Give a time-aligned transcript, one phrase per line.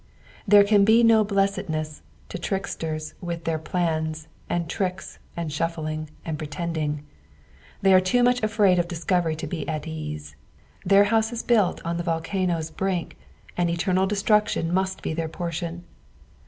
[0.47, 6.39] There can be no blessedness to tricksters with their plans, and tricks, and shuffling, and
[6.39, 7.03] pretending:
[7.83, 10.35] they are too much afraid of discovery to be at ease;
[10.83, 13.15] their house is built on the volcano's brink,
[13.55, 15.83] and eternal destruction must be their portion.